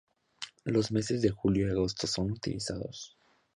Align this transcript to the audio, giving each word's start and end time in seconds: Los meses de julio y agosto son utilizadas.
Los 0.63 0.91
meses 0.91 1.21
de 1.21 1.29
julio 1.29 1.67
y 1.67 1.69
agosto 1.69 2.07
son 2.07 2.31
utilizadas. 2.31 3.15